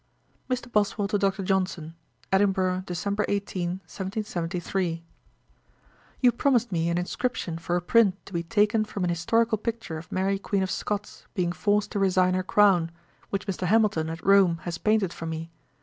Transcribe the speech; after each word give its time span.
'MR. 0.49 0.71
BOSWELL 0.71 1.07
TO 1.07 1.19
DR. 1.19 1.43
JOHNSON. 1.43 1.93
'Edinburgh, 2.31 2.81
Dec. 2.87 3.23
18, 3.29 3.69
1773. 3.85 5.03
'You 6.21 6.31
promised 6.31 6.71
me 6.71 6.89
an 6.89 6.97
inscription 6.97 7.59
for 7.59 7.75
a 7.75 7.83
print 7.83 8.15
to 8.25 8.33
be 8.33 8.41
taken 8.41 8.83
from 8.83 9.03
an 9.03 9.11
historical 9.11 9.59
picture 9.59 9.99
of 9.99 10.11
Mary 10.11 10.39
Queen 10.39 10.63
of 10.63 10.71
Scots 10.71 11.27
being 11.35 11.51
forced 11.51 11.91
to 11.91 11.99
resign 11.99 12.33
her 12.33 12.41
crown, 12.41 12.89
which 13.29 13.45
Mr. 13.45 13.67
Hamilton 13.67 14.09
at 14.09 14.25
Rome 14.25 14.57
has 14.63 14.79
painted 14.79 15.13
for 15.13 15.27
me. 15.27 15.51